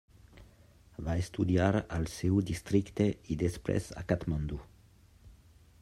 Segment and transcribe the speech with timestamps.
[1.07, 1.67] Va estudiar
[1.97, 4.59] al seu districte i després a Katmandú.